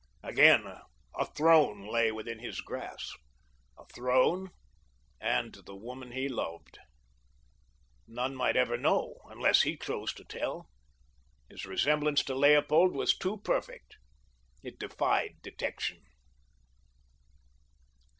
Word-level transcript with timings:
Again 0.23 0.65
a 0.65 1.25
throne 1.35 1.85
lay 1.85 2.11
within 2.11 2.39
his 2.39 2.59
grasp—a 2.61 3.85
throne 3.93 4.49
and 5.19 5.53
the 5.67 5.75
woman 5.75 6.11
he 6.13 6.27
loved. 6.27 6.79
None 8.07 8.35
might 8.35 8.55
ever 8.57 8.77
know 8.77 9.19
unless 9.25 9.61
he 9.61 9.77
chose 9.77 10.11
to 10.13 10.23
tell—his 10.23 11.65
resemblance 11.67 12.23
to 12.23 12.33
Leopold 12.33 12.95
was 12.95 13.15
too 13.15 13.37
perfect. 13.43 13.97
It 14.63 14.79
defied 14.79 15.35
detection. 15.43 16.01